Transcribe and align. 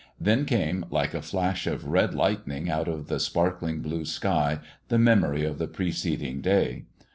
Then 0.19 0.45
came, 0.45 0.83
like 0.89 1.13
a 1.13 1.21
flash 1.21 1.67
of 1.67 1.85
red 1.85 2.15
lightning 2.15 2.71
out 2.71 2.87
of 2.87 3.07
the 3.07 3.19
sparkling 3.19 3.81
blue 3.83 4.03
sky, 4.03 4.57
the 4.87 4.97
memory 4.97 5.45
of 5.45 5.59
the 5.59 5.67
preceding 5.67 6.41
day. 6.41 6.85